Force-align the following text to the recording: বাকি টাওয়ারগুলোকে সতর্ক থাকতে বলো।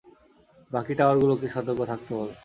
বাকি 0.71 0.93
টাওয়ারগুলোকে 0.99 1.47
সতর্ক 1.53 1.79
থাকতে 1.91 2.11
বলো। 2.17 2.33